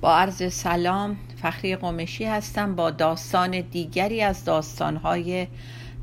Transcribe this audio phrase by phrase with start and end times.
[0.00, 5.46] با عرض سلام فخری قمشی هستم با داستان دیگری از داستانهای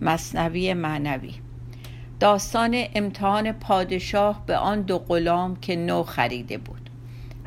[0.02, 1.34] مصنوی معنوی.
[2.20, 6.90] داستان امتحان پادشاه به آن دو غلام که نو خریده بود.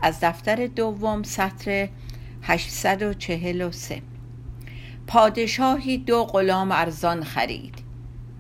[0.03, 1.89] از دفتر دوم سطر
[2.43, 4.03] 843
[5.07, 7.75] پادشاهی دو غلام ارزان خرید.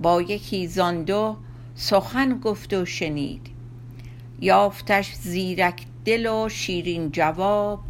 [0.02, 1.36] با یکی زان دو
[1.74, 3.50] سخن گفت و شنید.
[4.41, 7.80] یافتش زیرک دل و شیرین جواب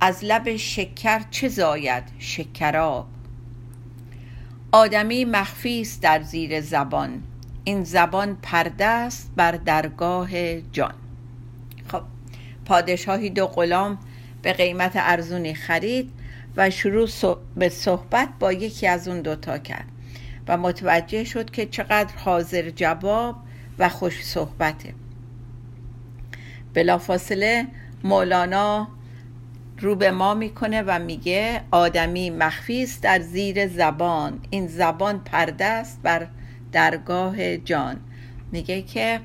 [0.00, 3.06] از لب شکر چه زاید شکراب
[4.72, 7.22] آدمی مخفی است در زیر زبان
[7.64, 10.94] این زبان پرده است بر درگاه جان.
[11.92, 12.02] خب
[12.64, 13.98] پادشاهی دو غلام
[14.42, 16.12] به قیمت ارزونی خرید
[16.56, 17.08] و شروع
[17.56, 19.86] به صحبت با یکی از اون دوتا کرد
[20.48, 23.36] و متوجه شد که چقدر حاضر جواب
[23.78, 24.94] و خوش صحبته.
[26.74, 27.66] بلافاصله
[28.04, 28.88] مولانا
[29.80, 34.40] رو به ما می‌کنه و میگه آدمی مخفی است در زیر زبان.
[34.50, 36.26] این زبان پرده است بر
[36.72, 37.96] درگاه جان.
[38.52, 39.20] میگه که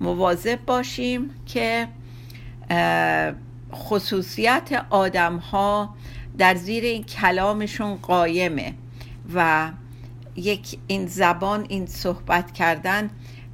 [0.00, 1.88] مواظب باشیم که
[3.72, 5.94] خصوصیت آدم ها
[6.38, 8.74] در زیر این کلامشون قایمه
[9.34, 9.70] و
[10.36, 13.10] یک این زبان این صحبت کردن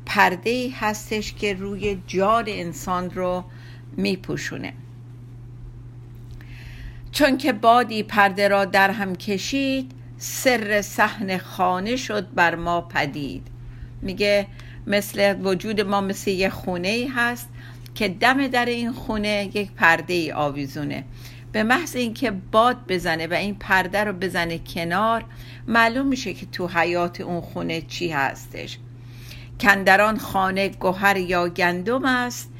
[0.06, 3.44] پرده ای هستش که روی جان انسان رو
[3.96, 4.72] میپوشونه.
[7.20, 13.46] چون که بادی پرده را در هم کشید سر صحن خانه شد بر ما پدید.
[14.02, 14.46] میگه
[14.86, 17.48] مثل وجود ما مثل یه خونه ای هست
[17.94, 21.04] که دم در این خونه یک پرده ای آویزونه.
[21.52, 25.24] به محض اینکه باد بزنه و این پرده رو بزنه کنار
[25.66, 28.78] معلوم میشه که تو حیات اون خونه چی هستش.
[29.60, 32.52] کندران خانه گوهر یا گندم است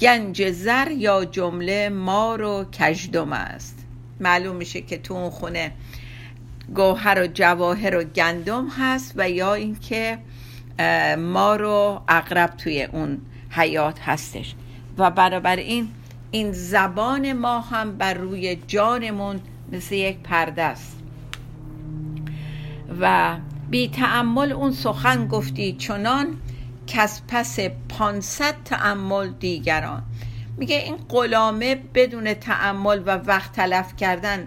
[0.00, 3.75] گنج زر یا جمله مار و کژدم است.
[4.20, 5.72] معلوم میشه که تو اون خونه
[6.74, 10.18] گوهر و جواهر و گندم هست و یا اینکه
[11.18, 13.18] مار و اقرب توی اون
[13.50, 14.54] حیات هستش.
[14.98, 15.88] و برابر این
[16.30, 19.40] این زبان ما هم بر روی جانمون
[19.72, 20.96] مثل یک پرده است.
[23.00, 23.36] و
[23.70, 26.26] بی تعمل اون سخن گفتی چنان
[26.86, 30.02] کس پس پانصد تعمل دیگران.
[30.56, 34.46] میگه این غلامه بدون تعمل و وقت تلف کردن.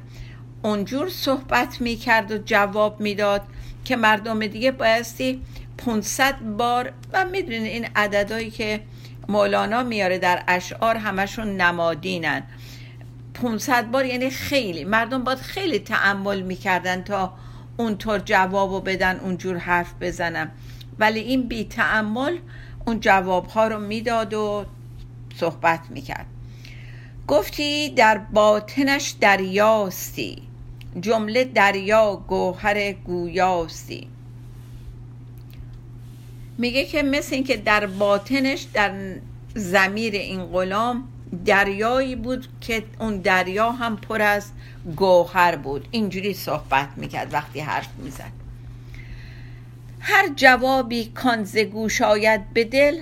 [0.64, 3.42] اونجور صحبت می‌کرد و جواب می‌داد
[3.86, 5.42] که مردم دیگه بایستی
[5.78, 8.82] 500 بار و می‌دونین این عددهایی که
[9.28, 12.44] مولانا میاره در اشعار همشون نمادینن.
[13.34, 14.84] 500 بار یعنی خیلی.
[14.84, 17.34] مردم باید خیلی تعمل می‌کردن تا
[17.78, 20.52] اونطور جوابو بدن اونجور حرف بزنم
[21.00, 22.38] ولی این بی تعمل
[22.86, 24.66] اون جوابها رو می‌داد و
[25.40, 26.26] صحبت می‌کرد.
[27.28, 30.42] گفتی در باطنش دریاستی
[31.02, 34.08] جمله دریا گوهر گویاستی.
[36.58, 39.16] میگه که مثل اینکه در باطنش در
[39.56, 41.04] زمیر این غلام
[41.46, 44.46] دریایی بود که اون دریا هم پر از
[44.96, 45.88] گوهر بود.
[45.92, 48.32] اینجوری صحبت می‌کرد وقتی حرف می‌زد.
[50.00, 52.98] هر جوابی کان ز گوش آید به دل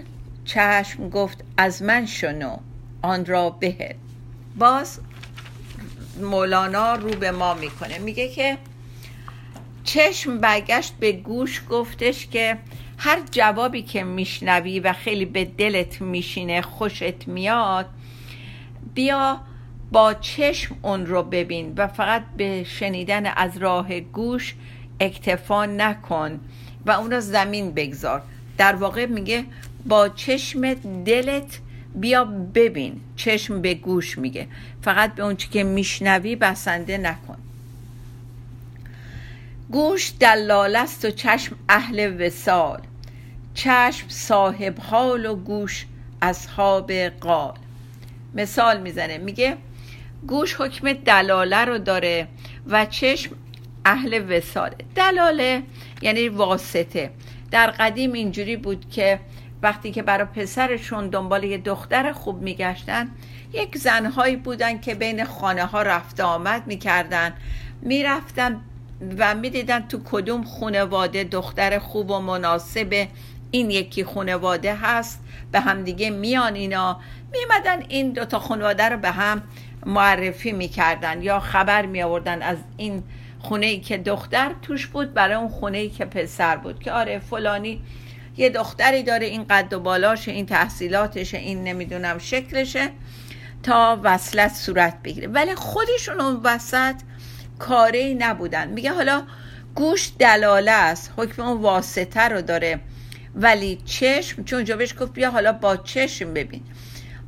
[0.48, 2.58] چشم گفت از من شنو
[3.02, 3.94] آن را بهل.
[4.56, 5.00] باز
[6.22, 8.00] مولانا رو به ما می‌کنه.
[8.00, 8.58] میگه که
[9.84, 12.58] چشم برگشت به گوش گفتش که
[12.98, 17.86] هر جوابی که میشنوی و خیلی به دلت میشینه خوشت میاد
[18.94, 19.42] بیا
[19.92, 24.56] با چشم اون رو ببین و فقط به شنیدن از راه گوش
[25.00, 26.40] اکتفا نکن
[26.86, 28.22] و اون رو زمین بگذار.
[28.58, 29.46] در واقع میگه
[29.88, 30.74] با چشم
[31.04, 31.60] دلت
[31.96, 33.02] بیا ببین.
[33.16, 34.48] چشم به گوش میگه.
[34.82, 37.38] فقط به اون که میشنوی بسنده نکن.
[39.72, 42.82] گوش دلال است و چشم اهل وسال
[43.54, 45.86] چشم صاحب حال و گوش
[46.22, 47.54] اصحاب قال.
[48.36, 49.18] مثال می‌زنه.
[49.18, 49.58] میگه
[50.28, 52.28] گوش حکم دلاله رو داره
[52.68, 53.36] و چشم
[53.86, 55.64] اهل وساله دلاله
[56.02, 57.12] یعنی واسطه.
[57.52, 59.20] در قدیم اینجوری بود که
[59.62, 63.10] وقتی که برای پسرشون دنبال یه دختر خوب میگشتن
[63.54, 67.34] یک زنهایی بودن که بین خانه ها رفت آمد می‌کردن.
[67.82, 68.62] می‌رفتن
[69.18, 73.08] و می‌دیدن تو کدوم خونواده دختر خوب و مناسب
[73.52, 75.24] این یکی خونواده هست.
[75.52, 77.00] به همدیگه میان اینا.
[77.32, 79.42] میمدن این دوتا خانواده رو به هم
[79.86, 83.04] معرفی می‌کردن یا خبر می آوردن از این
[83.40, 87.20] خونه ای که دختر توش بود برای اون خونه ای که پسر بود که آره
[87.20, 87.82] فلانی
[88.38, 92.90] یه دختری داره این قد و بالاشه این تحصیلاتشه این نمی‌دونم شکلشه
[93.64, 95.28] تا وصلت صورت بگیره.
[95.28, 96.96] ولی خودشون اون وسط
[97.60, 98.68] کاری نبودن.
[98.68, 99.24] میگه حالا
[99.76, 101.14] گوش دلاله است.
[101.18, 102.80] حکم اون واسطه رو داره.
[103.36, 106.64] ولی چشم چون جا بهش گفت بیا حالا با چشم ببین.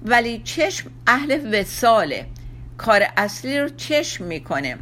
[0.06, 2.26] ولی چشم اهل وساله
[2.78, 4.78] کار اصلی رو چشم می‌کنه.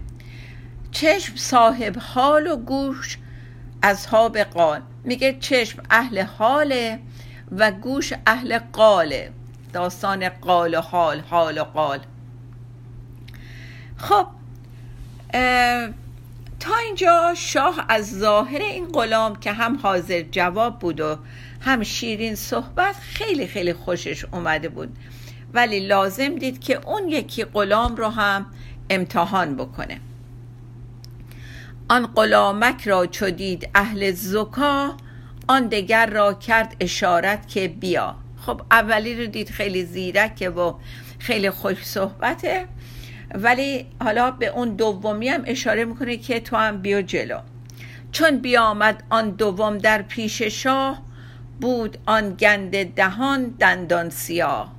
[0.91, 3.17] چشم صاحب حال و گوش
[3.83, 4.81] اصحاب قال.
[5.07, 6.99] میگه چشم اهل حاله
[7.51, 9.31] و گوش اهل قاله.
[9.73, 11.99] داستان قال و حال حال و قال.
[13.97, 14.27] خب
[16.59, 21.17] تا اینجا شاه از ظاهر این غلام که هم حاضر جواب بود و
[21.61, 24.97] هم شیرین صحبت خیلی خیلی خوشش اومده بود.
[25.53, 28.45] ولی لازم دید که اون یکی غلام رو هم
[28.89, 29.99] امتحان بکنه.
[31.89, 34.97] آن غلامک را چو دید اهل زکا
[35.47, 38.15] آن دگر را کرد اشارت که بیا.
[38.37, 40.73] خب اولی رو دید خیلی زیرکه و
[41.19, 42.65] خیلی خوش صحبته.
[43.33, 47.39] ولی حالا به اون دومی هم اشاره می‌کنه که تو هم بیا جلو.
[48.11, 51.01] چون بیامد آن دوم در پیش شاه
[51.61, 54.73] بود آن گند دهان دندان سیاه.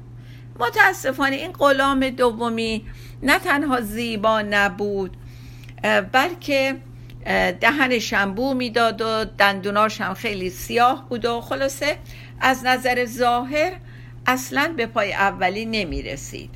[0.61, 2.87] متاسفانه این غلام دومی
[3.23, 5.17] نه تنها زیبا نبود
[6.13, 6.77] بلکه
[7.61, 11.99] دهن شنبو می‌داد و دندوناش هم خیلی سیاه بود و خلاصه
[12.41, 13.73] از نظر ظاهر
[14.27, 16.51] اصلا به پای اولی نمی رسید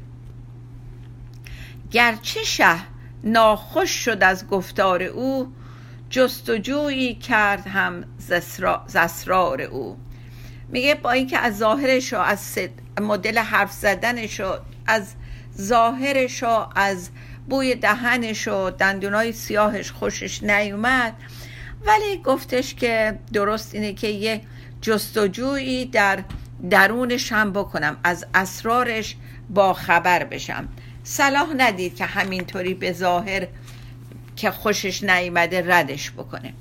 [1.91, 2.77] گرچه شه
[3.25, 5.53] ناخوش شد از گفتار او
[6.11, 8.05] جستجویی کرد هم
[8.87, 9.99] زسرار او.
[10.69, 12.59] میگه با اینکه از ظاهرش از
[13.01, 14.41] مدل حرف زدنش
[14.87, 15.15] از
[15.61, 17.11] ظاهرش و از
[17.49, 21.15] بوی دهنش و دندونای سیاهش خوشش نیومد.
[21.87, 24.41] ولی گفتش که درست اینه که یه
[24.81, 26.25] جستجویی در
[26.71, 29.17] درونش هم بکنم از اسرارش
[29.51, 30.69] با خبر بشم.
[31.05, 33.47] صلاح ندید که همینطوری به ظاهر
[34.37, 36.53] که خوشش نیامده ردش بکنه.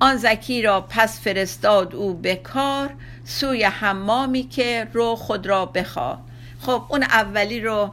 [0.00, 2.94] آن زکی را پس فرستاد او به کار
[3.24, 6.18] سوی حمامی که رو خود را بخوا
[6.60, 7.92] خب اون اولی رو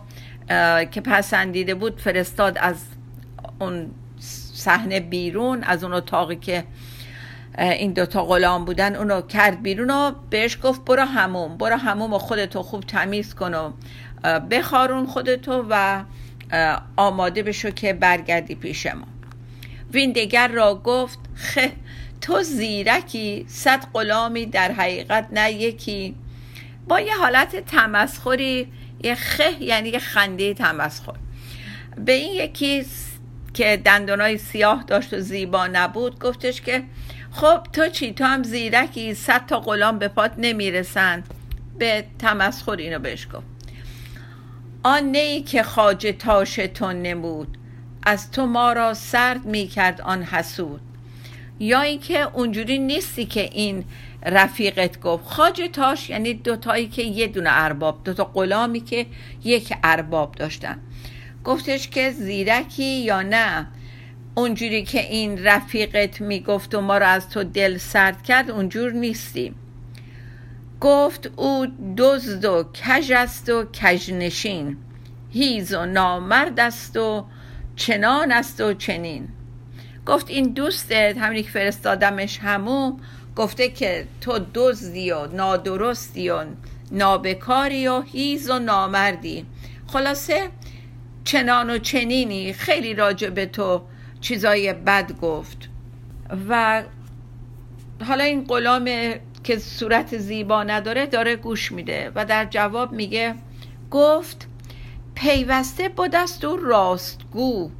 [0.92, 2.86] که پسندیده بود فرستاد از
[3.60, 3.92] اون
[4.54, 6.63] صحنه بیرون از اون اتاقی که
[7.57, 12.18] این دوتا غلام بودن اونو کرد بیرون و بهش گفت برو هموم برو هموم و
[12.18, 13.72] خودتو خوب تمیز کن و
[14.40, 16.04] بخارون خودتو و
[16.95, 19.07] آماده بشو که برگردی پیش ما.
[19.94, 21.72] وین دگر را گفت خه
[22.22, 26.16] تو زیرکی صد غلامی در حقیقت نه یکی.
[26.88, 28.68] با یه حالت تمسخری
[29.03, 31.13] یه خه یعنی یه خنده تمسخر
[32.05, 32.85] به این یکی
[33.53, 36.83] که دندونای سیاه داشت و زیبا نبود گفتش که
[37.31, 41.23] خب تو چی؟ تو هم زیرکی صد تا غلام به پات نمی‌رسن
[41.79, 43.45] به تمسخر اینو بهش گفت.
[44.83, 47.57] آن نیی که خاجه تاشتون نمود
[48.04, 50.81] از تو ما را سرد می‌کرد آن حسود.
[51.59, 53.85] یا اینکه اونجوری نیستی که این
[54.25, 55.25] رفیقت گفت.
[55.25, 59.06] خاج تاش یعنی دوتایی که یه دونه ارباب دوتا غلامی که
[59.44, 60.80] یک ارباب داشتن.
[61.44, 63.68] گفتش که زیرکی یا نه؟
[64.35, 69.56] اونجوری که این رفیقت می‌گفت و ما رو از تو دل سرد کرد اونجور نیستیم.
[70.81, 74.77] گفت او دزد و کج است و کجنشین
[75.31, 77.25] هیز و نامرد است و
[77.75, 79.27] چنان است و چنین.
[80.06, 82.97] گفت این دوستت همینی که فرستادمش همو
[83.35, 86.45] گفته که تو دزدی و نادرستی و
[86.92, 89.45] نابکاری و هیز و نامردی.
[89.87, 90.49] خلاصه
[91.23, 93.81] چنان و چنینی خیلی راجع به تو
[94.21, 95.69] چیزای بد گفت.
[96.49, 96.83] و
[98.07, 98.90] حالا این غلام
[99.44, 103.35] که صورت زیبا نداره داره گوش میده و در جواب میگه
[103.92, 104.47] گفت
[105.16, 107.71] پیوسته بودست و راستگو.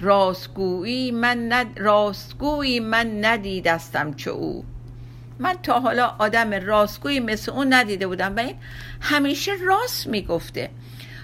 [0.00, 1.80] راستگویی من ند...
[1.80, 4.64] راستگویی من ندیدستم چه او.
[5.38, 8.54] من تا حالا آدم راستگویی مثل اون ندیده بودم و این
[9.00, 10.70] همیشه راست می‌گفته.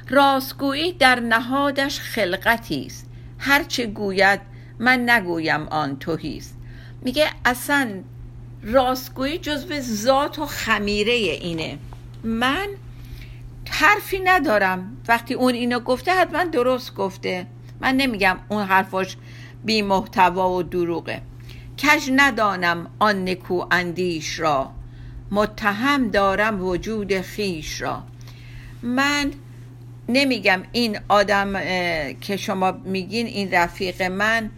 [0.09, 3.11] راستگویی در نهادش خلقتی است.
[3.38, 4.40] هرچه گوید
[4.78, 6.59] من نگویم آن توهیست
[7.02, 7.90] میگه اصلا
[8.62, 11.78] راستگویی جزو ذات و خمیره اینه.
[12.25, 12.66] من
[13.71, 14.97] حرفی ندارم.
[15.09, 17.47] وقتی اون اینو گفته حتما درست گفته.
[17.81, 19.16] من نمیگم اون حرفاش
[19.64, 21.23] بی محتوا و دروغه.
[21.83, 24.71] کج ندانم آن نکو اندیش را.
[25.31, 28.03] متهم دارم وجود خیش را.
[28.83, 29.31] من
[30.09, 31.53] نمیگم این آدم
[32.21, 34.51] که شما میگین این رفیق من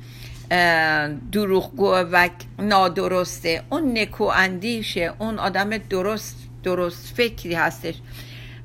[1.33, 2.29] دروغگو و
[2.59, 3.63] نادرسته.
[3.71, 7.95] اون نکو اندیشه اون آدم درست درست فکری هستش.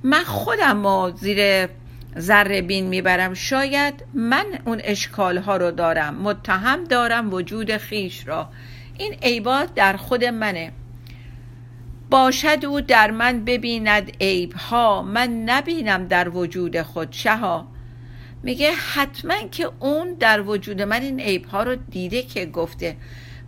[0.03, 1.67] من خودم رو زیر
[2.17, 3.33] ذره بین می‌برم.
[3.33, 6.15] شاید من اون اشکال ها رو دارم.
[6.15, 8.49] متهم دارم وجود خیش را.
[8.97, 10.71] این عیبات در خود منه.
[12.09, 17.67] باشد او در من ببیند عیب ها من نبینم در وجود خود شها.
[18.43, 22.95] میگه حتما که اون در وجود من این عیب ها رو دیده که گفته.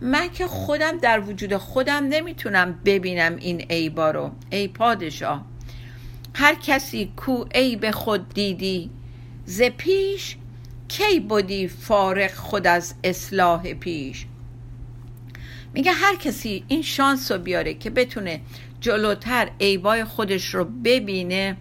[0.00, 4.30] من که خودم در وجود خودم نمی‌تونم ببینم این عیبا رو.
[4.50, 5.51] ای پادشاه.
[6.34, 8.90] هر کسی کو عیب خود دیدی
[9.44, 10.36] ز پیش
[10.88, 14.26] کی بودی فارغ خود از اصلاح پیش؟
[15.74, 18.40] میگه هر کسی این شانس رو بیاره که بتونه
[18.80, 21.56] جلوتر عیبای خودش رو ببینه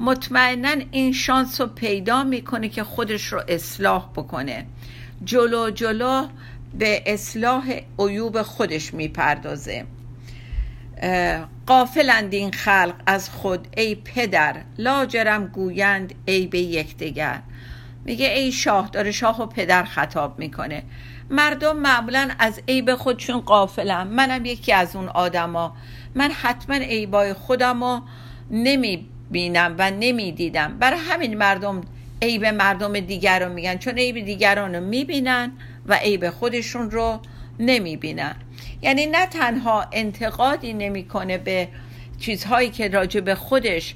[0.00, 4.66] مطمئنا این شانس رو پیدا می‌کنه که خودش رو اصلاح بکنه.
[5.24, 6.26] جلو جلو
[6.78, 9.84] به اصلاح عیوب خودش می‌پردازه.
[11.66, 14.56] قافلند این خلق از خود ای پدر.
[14.78, 17.40] لاجرم گویند ای به یکدیگر.
[18.04, 20.82] میگه ای شاه داره شاه و پدر خطاب می‌کنه.
[21.30, 25.76] مردم معمولا از عیب خودشون قافلم منم یکی از اون آدما.
[26.14, 28.02] من حتما عیبای خودم رو
[28.50, 30.78] نمی بینم و نمی‌دیدم.
[30.78, 31.80] برای همین مردم
[32.22, 33.78] عیب مردم دیگر رو میگن.
[33.78, 35.52] چون عیب دیگران رو می‌بینن
[35.86, 37.20] و عیب خودشون رو
[37.60, 38.34] نمی‌بینن.
[38.82, 41.68] یعنی نه تنها انتقادی نمی‌کنه به
[42.20, 43.94] چیزهایی که راجع به خودش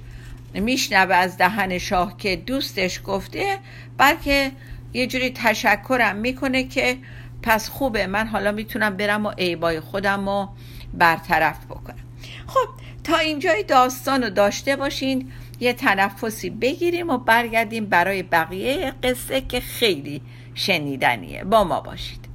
[0.55, 3.59] میشنوه از دهن شاه که دوستش گفته
[3.99, 4.53] بلکه
[4.93, 6.97] یه جوری تشکرم می‌کنه که
[7.43, 10.49] پس خوبه من حالا می‌تونم برم و عیبای خودم رو
[10.95, 12.05] برطرف بکنم.
[12.47, 12.69] خب
[13.05, 19.61] تا اینجای داستان رو داشته باشین یه تنفسی بگیریم و برگردیم برای بقیه قصه که
[19.61, 20.23] خیلی
[20.55, 21.45] شنیدنیه.
[21.45, 22.26] با ما باشید.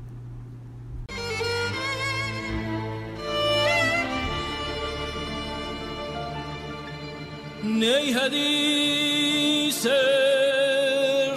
[7.81, 9.85] نی حدیث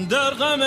[0.10, 0.62] در غم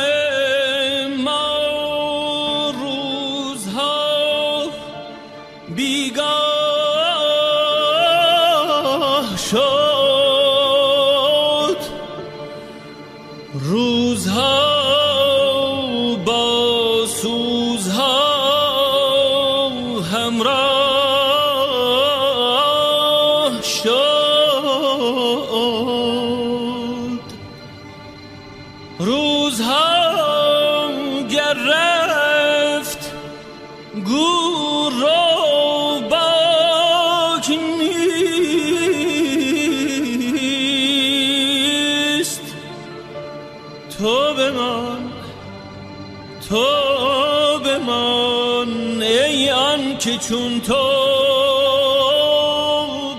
[50.28, 50.74] چون تو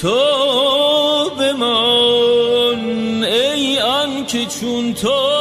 [0.02, 5.33] تو بمان ای آن که چون تو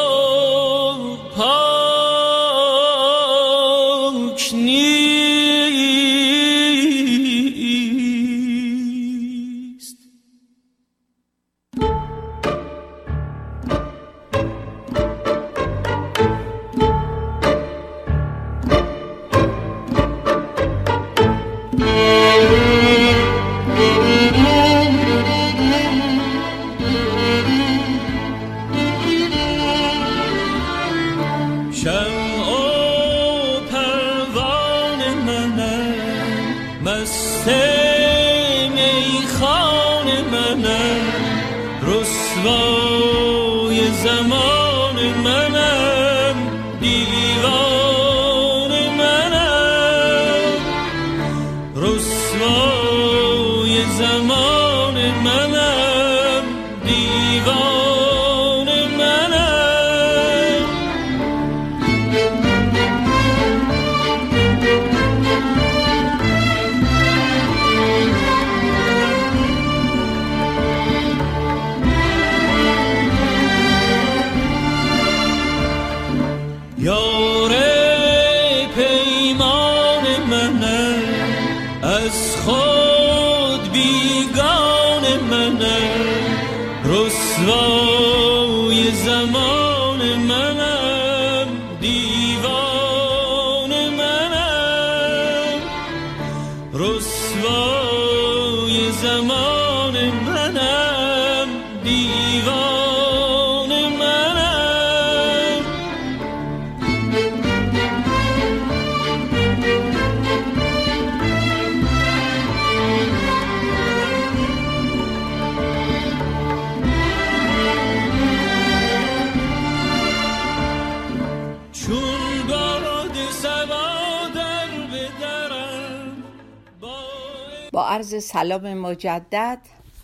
[127.93, 129.59] عرض سلام مجدد.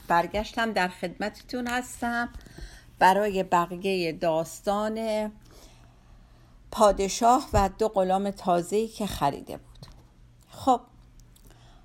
[0.09, 2.29] برگشتم در خدمتتون هستم.
[2.99, 4.99] برای بقیه داستان
[6.71, 9.87] پادشاه و دو غلام تازه‌ای که خریده بود.
[10.51, 10.81] خب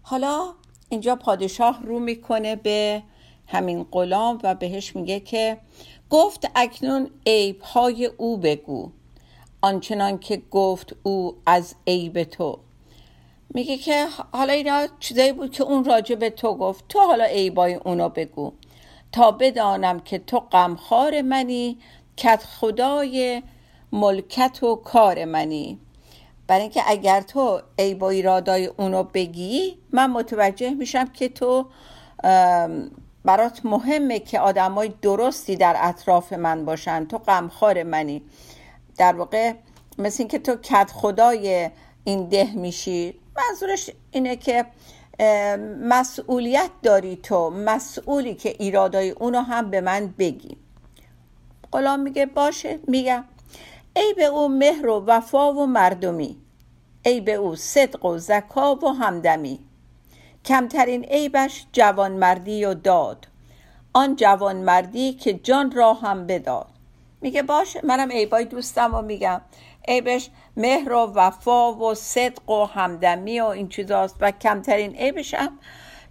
[0.01, 0.53] حالا
[0.89, 3.03] اینجا پادشاه رو می‌کنه به
[3.47, 5.57] همین غلام و بهش میگه که
[6.09, 8.91] گفت اکنون عیبهای او بگو.
[9.61, 12.59] آنچنان که گفت او از عیب تو.
[13.53, 16.85] میگه که حالا اینا چیزایی بود که اون راجع به تو گفت.
[16.89, 18.53] تو حالا عیبای اونو بگو.
[19.11, 21.77] تا بدانم که تو غمخوار منی
[22.17, 23.43] کت خدای
[23.91, 25.79] ملکت و کار منی.
[26.47, 31.65] برای اینکه اگر تو عیب و ایرادای اونو بگی من متوجه میشم که تو
[33.25, 37.05] برات مهمه که آدمای درستی در اطراف من باشن.
[37.05, 38.21] تو غمخوار منی.
[38.97, 39.53] در واقع
[39.97, 41.69] مثل اینکه تو کت خدای
[42.03, 43.19] این ده میشی.
[43.35, 44.65] منظورش اینه که
[45.81, 50.57] مسئولیت داری تو مسئولی که ایرادای اونو هم به من بگی.
[51.71, 53.23] غلام میگه باشه میگم.
[53.95, 56.37] ای به او مهر و وفا و مردمی.
[57.05, 59.59] ای به او صدق و زکا و همدمی.
[60.45, 63.27] کمترین عیبش جوانمردی و داد.
[63.93, 66.67] آن جوانمردی که جان را هم بداد.
[67.21, 69.41] میگه باشه منم عیبای دوستم و میگم.
[69.87, 74.15] عیبش مهر و وفا و صدق و همدمی و این چیزاست.
[74.21, 75.59] و کمترین عیبش هم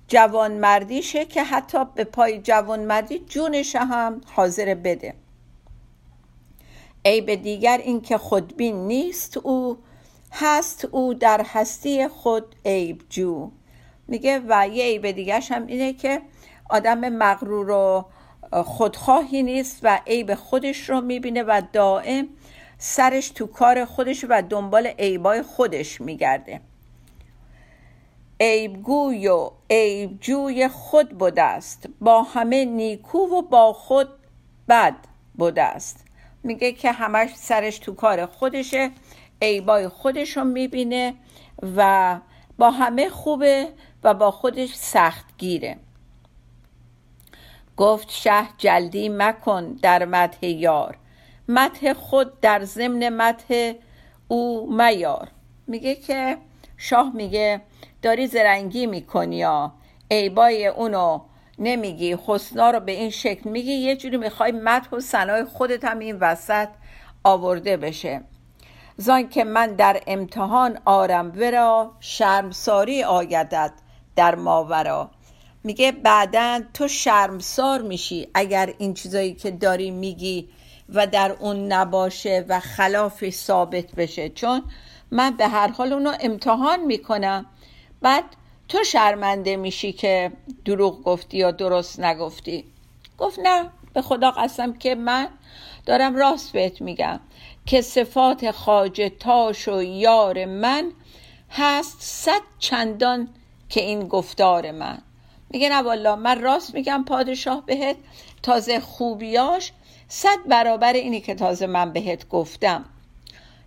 [0.09, 5.15] جوانمردیشه که حتی به پای جوانمردی جونش هم حاضر بده.
[7.05, 9.79] عیب دیگر این که خودبین نیست او
[10.33, 13.51] هست او در هستی خود عیب جو.
[14.09, 16.23] میگه و یه عیب دیگرش هم اینه که
[16.71, 18.05] آدم مغرور و
[18.63, 22.29] خودخواهی نیست و عیب خودش رو می‌بینه و دائم
[22.85, 26.61] سرش تو کار خودش و دنبال عیبای خودش میگرده.
[28.41, 31.89] عیبگوی و عیبجوی خود بوده است.
[32.01, 34.09] با همه نیکو و با خود
[34.69, 34.95] بد
[35.35, 36.05] بوده است.
[36.43, 38.91] میگه که همش سرش تو کار خودشه
[39.43, 41.15] عیبای خودش رو می‌بینه
[41.77, 42.19] و
[42.59, 43.69] با همه خوبه
[44.05, 45.77] و با خودش سخت گیره
[47.77, 50.99] گفت شه جلدی مکن در مدح یار.
[51.53, 53.73] مدح خود در ضمن مدح
[54.29, 55.29] او میار.
[55.67, 56.37] میگه که
[56.77, 57.61] شاه میگه
[58.03, 59.73] داری زرنگی می‌کنی یا
[60.11, 61.21] عیبای اونو
[61.59, 62.17] نمیگی.
[62.27, 63.73] حسنا رو به این شکل میگی.
[63.73, 66.69] یه جوری می‌خوای مدح و ثنای خودت هم این وسط
[67.25, 68.21] آورده بشه.
[68.97, 73.73] زان که من در امتحان آرم ورا شرمساری آیدد
[74.17, 75.11] در ماورا.
[75.65, 80.49] میگه بعدا تو شرمسار میشی اگر این چیزایی که داری میگی
[80.95, 84.29] و در اون نباشه و خلافش ثابت بشه.
[84.29, 84.63] چون
[85.11, 87.47] من به هر حال اونو امتحان می‌کنم.
[88.03, 88.25] بعد
[88.69, 90.33] تو شرمنده میشی که
[90.65, 92.65] دروغ گفتی یا درست نگفتی.
[93.19, 95.29] گفت نه به خدا قسم که من
[95.87, 97.21] دارم راست بهت میگم
[97.67, 100.93] که صفات خاجه تاش و یار من
[101.51, 103.29] هست صد چندان
[103.69, 104.99] که این گفتار من.
[105.51, 107.97] میگه نه والا من راست میگم پادشاه بهت.
[108.43, 109.73] تازه خوبیاش
[110.15, 112.85] صد برابر اینی که تازه من بهت گفتم.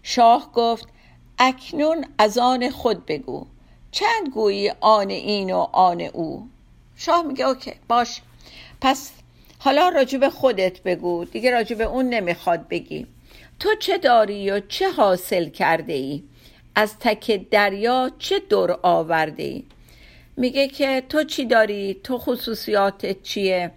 [0.04, 0.88] شاه گفت
[1.40, 3.46] اکنون از آن خود بگو.
[3.92, 6.48] چند گویی آن این و آن او؟
[6.96, 8.22] شاه میگه اوکی باش.
[8.82, 9.12] پس
[9.60, 11.26] حالا راجب خودت بگو.
[11.26, 13.08] دیگه راجب اون نمی‌خواد بگی.
[13.60, 16.24] تو چه داری و چه حاصل کرده ای
[16.76, 19.64] از تک دریا چه دور آورده ای
[20.38, 23.72] میگه که تو چی داری؟ تو خصوصیاتت چیه؟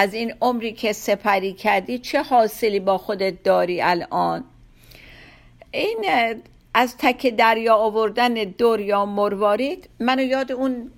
[0.00, 4.44] از این عمری که سپری کردی چه حاصلی با خودت داری الان؟
[5.70, 6.04] این
[6.74, 10.90] از تک دریا آوردن دور یا مروارید منو یاد اون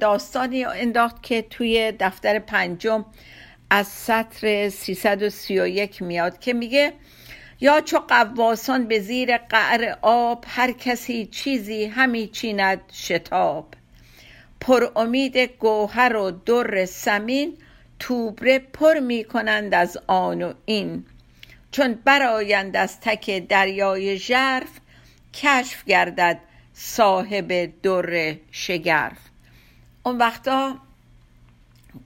[0.00, 3.04] داستانی انداخت که توی دفتر پنجم
[3.70, 6.92] از سطر 331 میاد که میگه
[7.60, 13.66] یا چو قواسان به زیر قعر آب هر کسی چیزی همی چیند شتاب.
[14.60, 17.56] پر امید گوهر و در سمین
[17.98, 21.04] توبره پر می کنند از آن و این.
[21.70, 24.68] چون برآیند از تک دریای ژرف
[25.34, 26.38] کشف گردد
[26.74, 29.18] صاحب در شگرف.
[30.02, 30.78] اون وقتا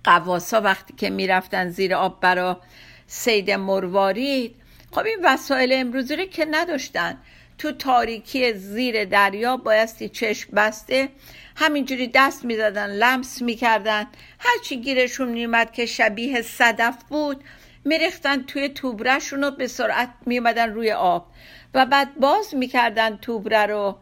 [0.04, 2.60] قواسا وقتی که می‌رفتن زیر آب برا
[3.06, 4.54] سید مروارید
[4.92, 7.18] خب این وسایل امروزی رو که نداشتن.
[7.60, 11.08] تو تاریکی زیر دریا بایستی چشم بسته.
[11.56, 14.06] همینجوری دست می‌زدن لمس می‌کردن.
[14.38, 17.44] هرچی گیرشون میومد که شبیه صدف بود
[17.84, 21.26] میریختن توی توبرهشون و به سرعت میومدن روی آب.
[21.74, 23.96] و بعد باز می‌کردن توبره رو.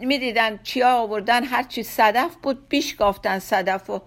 [0.00, 4.02] می‌دیدن چیا آوردن هرچی صدف بود بیش گافتن صدف و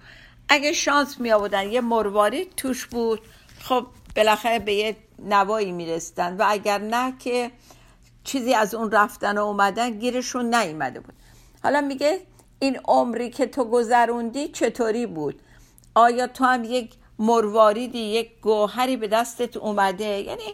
[0.50, 3.22] اگه شانس می آوردن یه مروارید توش بود.
[3.60, 7.52] خب بالاخره به یه نوایی میرستن و اگر نه که
[8.24, 11.14] چیزی از اون رفتن و اومدن گیرشون نیومده بود.
[11.64, 12.20] حالا میگه
[12.60, 15.42] این عمری که تو گذروندی چطوری بود؟
[15.96, 20.54] آیا تو هم یک مرواریدی یک گوهری به دستت اومده؟ یعنی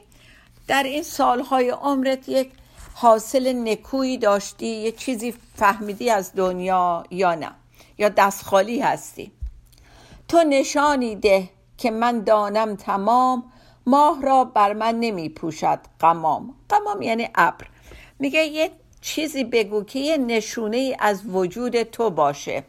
[0.68, 2.52] در این سالهای عمرت یک
[2.94, 7.52] حاصل نکویی داشتی یه چیزی فهمیدی از دنیا یا نه؟
[7.98, 9.32] یا دستخالی هستی؟
[10.28, 13.44] تو نشانی ده که من دانم تمام
[13.90, 17.68] ماه را بر من نمی پوشد قمام قمام یعنی ابر.
[18.20, 18.72] میگه یه
[19.02, 22.64] چیزی بگو که یه نشونه از وجود تو باشه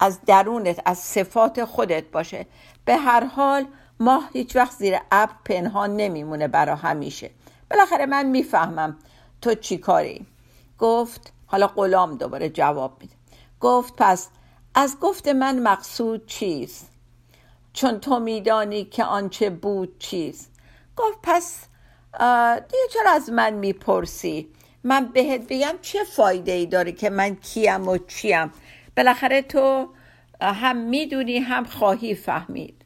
[0.00, 2.46] از درونت از صفات خودت باشه.
[2.84, 3.66] به هر حال
[4.00, 7.30] ماه هیچ وقت زیر ابر پنهان نمیمونه برا همیشه.
[7.70, 8.96] بالاخره من می‌فهمم
[9.42, 10.26] تو چی کاری؟
[10.78, 13.14] گفت حالا غلام دوباره جواب میده.
[13.60, 14.28] گفت پس
[14.74, 16.93] از گفت من مقصود چیست؟
[17.74, 20.52] چون تو میدانی که آنچه بود چیست.
[20.96, 21.66] گفت پس
[22.68, 24.48] دیگه چرا از من می‌پرسی؟
[24.84, 28.50] من بهت بگم چه فایده ای داره که من کیم و چیم.
[28.96, 29.88] بالاخره تو
[30.40, 32.84] هم می‌دونی هم خواهی فهمید.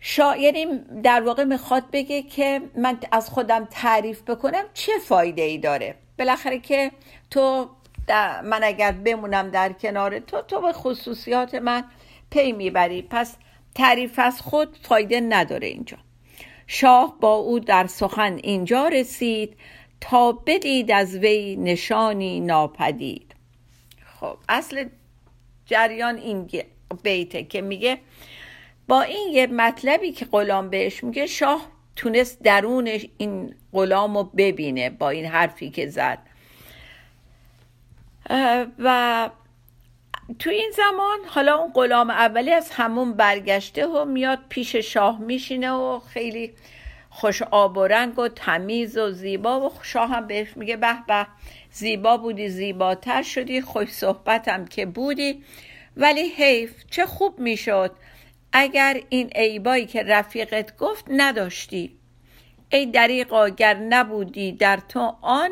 [0.00, 0.66] شاعری
[1.02, 5.94] در واقع می‌خواد بگه که من از خودم تعریف بکنم چه فایده ای داره.
[6.18, 6.92] بالاخره که
[7.30, 7.68] تو
[8.44, 11.84] من اگر بمونم در کنار تو تو به خصوصیات من
[12.30, 13.02] پی می‌بری.
[13.02, 13.36] پس
[13.74, 15.98] تعریف از خود فایده نداره اینجا.
[16.66, 19.56] شاه با او در سخن اینجا رسید
[20.00, 23.34] تا بدید از وی نشانی ناپدید.
[24.20, 24.84] خب اصل
[25.66, 26.50] جریان این
[27.02, 27.98] بیته که میگه
[28.88, 31.60] با این یه مطلبی که غلام بهش میگه شاه
[31.96, 36.18] تونست درون این غلام رو ببینه با این حرفی که زد.
[38.78, 39.30] و
[40.38, 45.70] تو این زمان حالا اون غلام اولی از همون برگشته و میاد پیش شاه میشینه
[45.70, 46.54] و خیلی
[47.10, 51.26] خوش آب و رنگ و تمیز و زیبا و شاه هم بهش میگه به به
[51.70, 55.42] زیبا بودی زیباتر شدی خوش صحبتم که بودی.
[55.96, 57.90] ولی حیف چه خوب می‌شد
[58.52, 61.96] اگر این عیبایی که رفیقت گفت نداشتی.
[62.72, 65.50] ای دریقا گر نبودی در تو آن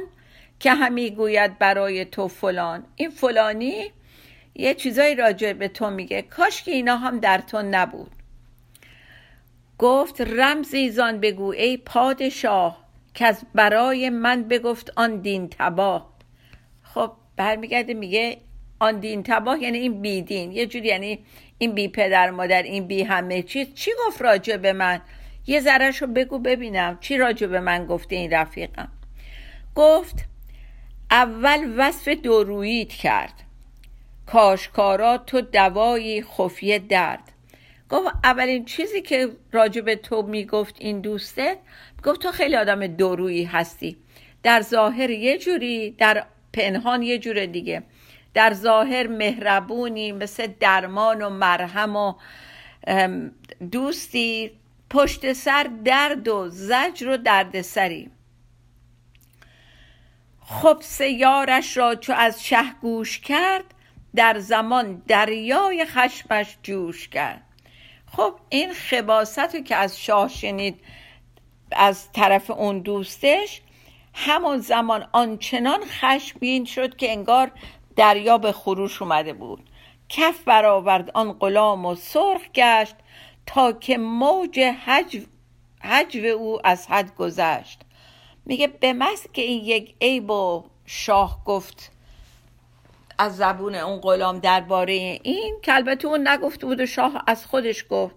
[0.61, 2.85] که همی گوید برای تو فلان.
[2.97, 3.93] این فلانی؟
[4.59, 6.23] یه چیزایی راجع به تو میگه.
[6.23, 8.11] کاش که اینا هم در تو نبود.
[9.79, 16.13] گفت رمزی زان بگو ای پادشاه که از برای من بگفت آن دین تباه.
[16.83, 18.37] خب برمیگرده میگه
[18.79, 21.19] آن دین تباه یعنی این بیدین یه جوری یعنی
[21.59, 23.75] این بی پدر مادر این بی همه چیز.
[23.75, 25.01] چی گفت راجع به من؟
[25.47, 26.99] یه ذرهش رو بگو ببینم.
[27.01, 28.89] چی راجع به من گفته این رفیقم؟
[29.75, 30.25] گفت
[31.11, 33.46] اول وصف دورویت کرد.
[34.27, 37.33] کاشکارا تو دوایی خفیه درد.
[37.91, 41.59] گفت اولین چیزی که راجع به تو می‌گفت این دوستت
[42.05, 43.97] گفت تو خیلی آدم دورویی هستی.
[44.43, 47.83] در ظاهر یه جوری در پنهان یه جور دیگه.
[48.35, 52.15] در ظاهر مهربونی مثل درمان و مرهم و
[53.73, 54.51] دوستی.
[54.91, 58.11] پشت سر درد و زجر و دردسری.
[60.41, 63.65] خب یارش را چو از شه گوش کرد
[64.17, 67.43] در زمان دریای خشمش جوش کرد.
[68.17, 70.81] خب این خباست رو که از شاه شنید
[71.73, 73.61] از طرف اون دوستش
[74.15, 77.51] همون زمان آنچنان خشمگین شد که انگار
[77.97, 79.71] دریا به خروش اومده بود.
[80.09, 82.95] کف برآورد آن غلام و سرخ گشت
[83.47, 85.21] تا که موج حجو,
[85.83, 87.81] حجو او از حد گذشت.
[88.45, 91.96] میگه به مست که این یک عیب و شاه گفت
[93.19, 97.85] از زبون اون غلام درباره این که البته اون نگفته بود و شاه از خودش
[97.91, 98.15] گفت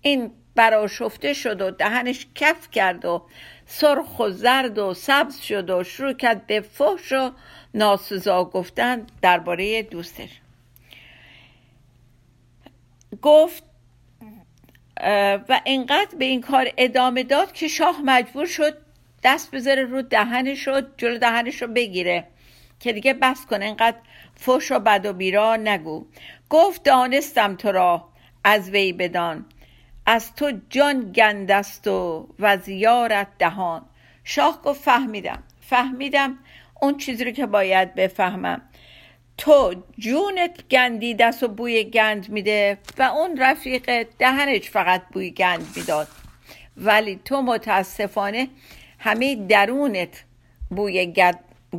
[0.00, 3.22] این براشفته شد و دهنش کف کرد و
[3.66, 7.30] سرخ و زرد و سبز شد و شروع کرد به فحش و
[7.74, 10.30] ناسزا گفتن درباره دوستش.
[13.22, 13.64] گفت
[15.48, 18.78] و اینقدر به این کار ادامه داد که شاه مجبور شد
[19.24, 22.24] دست بذاره رو دهنش شد جلو دهنش رو بگیره
[22.80, 23.96] که دیگه بس کنه اینقدر
[24.46, 26.06] فش و بد و بیرا نگو.
[26.50, 28.08] گفت دانستم تو را
[28.44, 29.44] از وی بدان.
[30.06, 33.84] از تو جان گندست و وزیارت دهان.
[34.24, 36.38] شاه گفت فهمیدم فهمیدم
[36.80, 38.62] اون چیزی رو که باید بفهمم.
[39.38, 45.66] تو جونت گندی دست و بوی گند میده و اون رفیق دهنش فقط بوی گند
[45.76, 46.08] می‌داد.
[46.76, 48.48] ولی تو متاسفانه
[48.98, 50.24] همه درونت
[50.70, 51.14] بوی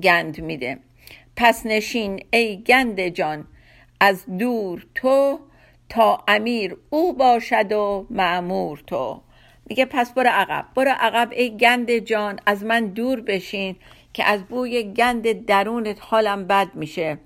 [0.04, 0.80] گند میده.
[1.36, 3.48] پس نشین ای گند جان
[4.00, 5.40] از دور تو
[5.90, 9.22] تا امیر او باشد و معمور تو.
[9.66, 13.76] میگه پس برو عقب برو عقب ای گند جان از من دور بشین
[14.14, 17.18] که از بوی گند درونت حالم بد میشه.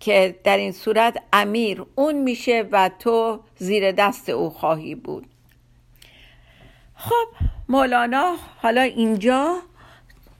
[0.00, 5.26] که در این صورت امیر اون میشه و تو زیر دست او خواهی بود.
[6.94, 7.26] خب
[7.68, 9.56] مولانا حالا اینجا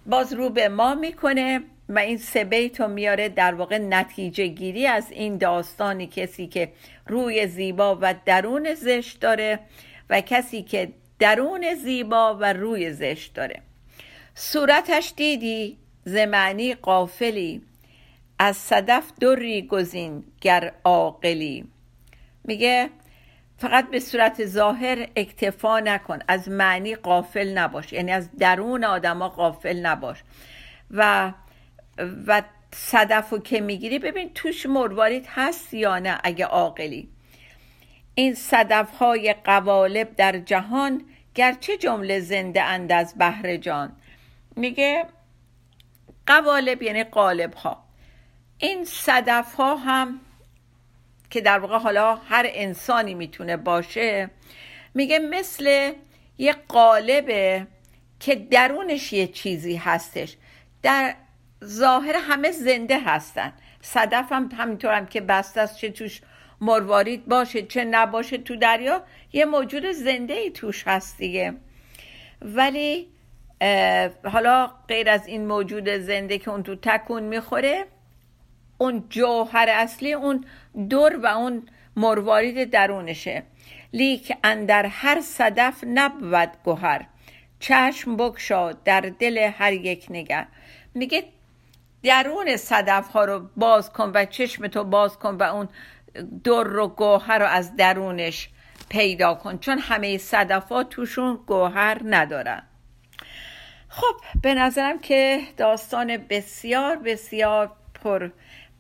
[0.06, 1.60] باز رو به ما می‌کنه.
[1.88, 6.72] و این سه بیت رو میاره در واقع نتیجه گیری از این داستانی کسی که
[7.06, 9.60] روی زیبا و درون زشت داره
[10.10, 13.62] و کسی که درون زیبا و روی زشت داره.
[14.34, 17.62] صورتش دیدی؟ زمانی قافلی
[18.38, 21.64] از صدف دری گزین گر عاقلی.
[22.44, 22.90] میگه
[23.58, 26.18] فقط به صورت ظاهر اکتفا نکن.
[26.28, 27.92] از معنی قافل نباش.
[27.92, 30.22] یعنی از درون آدما قافل نباش.
[30.90, 31.32] و
[32.26, 32.42] و
[32.74, 37.08] صدف رو که می‌گیری ببین توش مروارید هست یا نه اگه عاقلی.
[38.14, 41.04] این صدف های قوالب در جهان
[41.34, 43.96] گرچه جمله زنده اند از بهر جان.
[44.56, 45.04] میگه
[46.26, 47.84] قوالب یعنی قالب ها
[48.58, 50.20] این صدف ها هم
[51.30, 54.30] که در واقع حالا هر انسانی می‌تونه باشه
[54.94, 55.92] میگه مثل
[56.38, 57.66] یه قالبه
[58.20, 60.36] که درونش یه چیزی هستش.
[60.82, 61.14] در
[61.64, 63.52] ظاهر همه زنده هستن.
[63.80, 66.20] صدف هم همینطور هم که بسته است چه توش
[66.60, 71.54] مروارید باشه چه نباشه تو دریا یه موجود زنده ای توش هست دیگه.
[72.42, 73.08] ولی
[74.24, 77.84] حالا غیر از این موجود زنده که اون تو تکون می‌خوره
[78.78, 80.44] اون جوهر اصلی اون
[80.90, 83.42] دور و اون مروارید درونشه.
[83.92, 87.06] لیک اندر هر صدف نبود گوهر
[87.60, 90.46] چشم بکشا در دل هر یک نگر.
[90.94, 91.24] میگه
[92.04, 95.68] درون صدف ها رو باز کن و چشم تو باز کن و اون
[96.44, 98.48] در و گوهر رو از درونش
[98.88, 102.62] پیدا کن چون همه صدفات توشون گوهر ندارن.
[103.88, 107.70] خب به نظرم که داستان بسیار بسیار
[108.04, 108.30] پر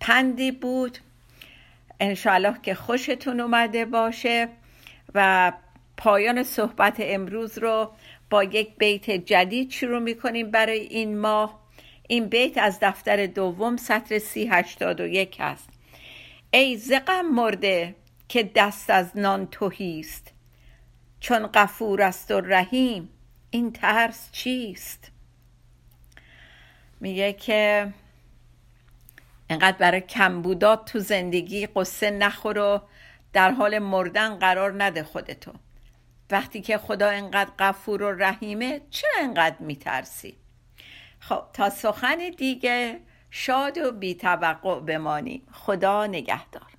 [0.00, 0.98] پندی بود.
[2.00, 4.48] انشاءالله که خوشتون اومده باشه
[5.14, 5.52] و
[5.96, 7.90] پایان صحبت امروز رو
[8.30, 11.63] با یک بیت جدید شروع می‌کنیم برای این ماه.
[12.08, 15.68] این بیت از دفتر دوم سطر سی هشتاد و یک هست.
[16.50, 17.94] ای زقم مرده
[18.28, 20.32] که دست از نان توهیست
[21.20, 23.08] چون قفور است و رحیم
[23.50, 25.10] این ترس چیست؟
[27.00, 27.92] میگه که
[29.50, 32.80] انقدر برای کمبودات تو زندگی قصه نخور و
[33.32, 35.52] در حال مردن قرار نده خودتو.
[36.30, 40.36] وقتی که خدا انقدر غفور و رحیمه چرا انقدر میترسی؟
[41.28, 45.46] خب تا سخن دیگه شاد و بیتوقع بمانیم.
[45.52, 46.72] خدا نگهدار.